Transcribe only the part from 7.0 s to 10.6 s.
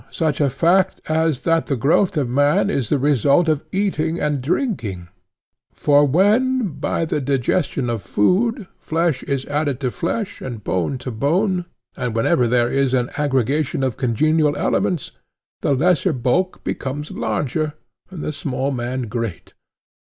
the digestion of food flesh is added to flesh